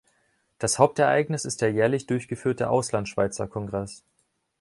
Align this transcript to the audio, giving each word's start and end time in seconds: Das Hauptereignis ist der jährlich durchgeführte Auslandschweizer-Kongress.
Das 0.57 0.79
Hauptereignis 0.79 1.45
ist 1.45 1.61
der 1.61 1.71
jährlich 1.71 2.07
durchgeführte 2.07 2.71
Auslandschweizer-Kongress. 2.71 4.01